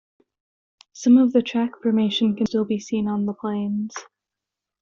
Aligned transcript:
Some 0.93 1.19
of 1.19 1.31
the 1.31 1.43
track 1.43 1.79
formation 1.79 2.35
can 2.35 2.47
still 2.47 2.65
be 2.65 2.79
seen 2.79 3.07
on 3.07 3.27
The 3.27 3.35
Plains. 3.35 3.93